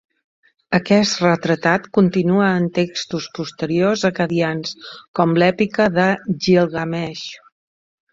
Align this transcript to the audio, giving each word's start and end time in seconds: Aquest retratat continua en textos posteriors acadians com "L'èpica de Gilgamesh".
Aquest 0.75 1.19
retratat 1.23 1.83
continua 1.97 2.47
en 2.61 2.65
textos 2.77 3.27
posteriors 3.39 4.05
acadians 4.09 4.73
com 5.21 5.35
"L'èpica 5.43 5.87
de 5.99 6.07
Gilgamesh". 6.47 7.23